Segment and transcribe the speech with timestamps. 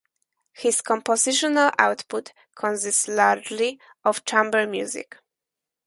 [0.53, 5.19] His compositional output consists largely of chamber music.